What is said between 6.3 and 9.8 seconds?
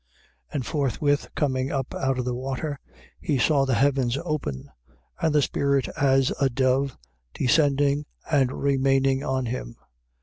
a dove descending and remaining on him.